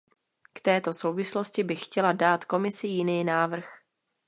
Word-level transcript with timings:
V 0.57 0.61
této 0.61 0.93
souvislosti 0.93 1.63
bych 1.63 1.85
chtěla 1.85 2.11
dát 2.11 2.45
Komisi 2.45 2.87
jiný 2.87 3.23
návrh. 3.23 3.67